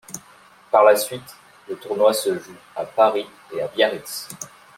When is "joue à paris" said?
2.39-3.27